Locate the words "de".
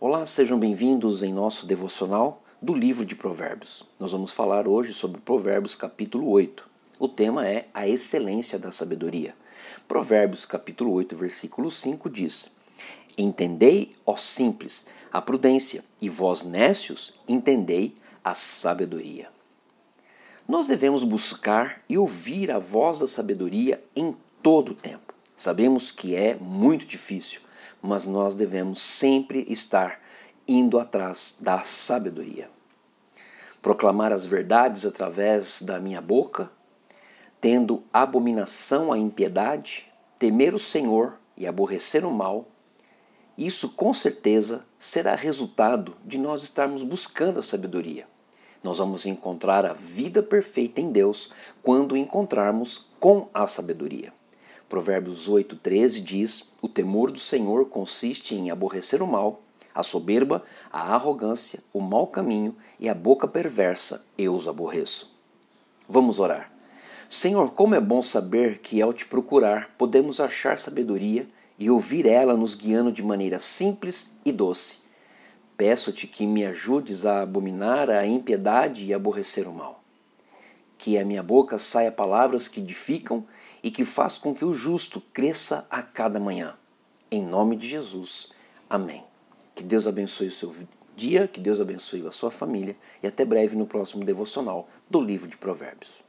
3.04-3.16, 46.04-46.18, 72.92-73.02, 87.56-87.68, 95.28-95.36